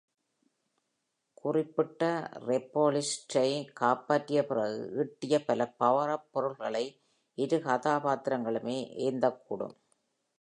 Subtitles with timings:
[1.33, 2.29] குறிப்பிட்ட
[2.47, 3.69] Reploidsஐ
[3.73, 6.85] காப்பாற்றிய பிறகு ஈட்டிய பல power-up பொருள்களை
[7.37, 9.75] இரு கதாபாத்திரங்களுமே ஏந்தக் கூடும்.